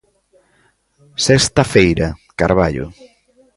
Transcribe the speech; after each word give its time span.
Sexta 1.25 1.63
feira, 1.73 2.07
Carballo. 2.39 2.87